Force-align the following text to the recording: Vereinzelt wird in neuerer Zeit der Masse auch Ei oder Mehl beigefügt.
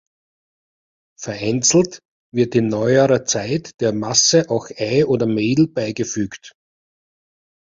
Vereinzelt 1.19 1.99
wird 2.33 2.55
in 2.55 2.69
neuerer 2.69 3.23
Zeit 3.25 3.69
der 3.81 3.93
Masse 3.93 4.49
auch 4.49 4.67
Ei 4.75 5.05
oder 5.05 5.27
Mehl 5.27 5.67
beigefügt. 5.67 6.53